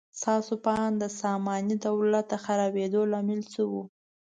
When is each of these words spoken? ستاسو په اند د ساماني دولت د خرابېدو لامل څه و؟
ستاسو 0.19 0.53
په 0.65 0.71
اند 0.85 0.95
د 1.03 1.05
ساماني 1.19 1.75
دولت 1.85 2.25
د 2.29 2.33
خرابېدو 2.43 3.01
لامل 3.11 3.41
څه 3.53 3.61
و؟ 3.71 3.73